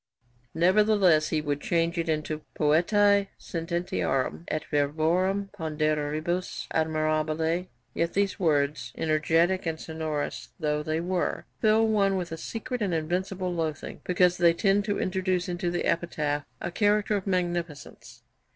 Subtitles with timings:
[0.55, 8.93] Nevertheless he would change it into 'poetae sententiarum et verborum ponderibus admirabili.' Yet these words,
[8.97, 14.37] 'energetic and sonorous' though they were, 'fill one with a secret and invincible loathing, because
[14.37, 18.23] they tend to introduce into the epitaph a character of magnificence.'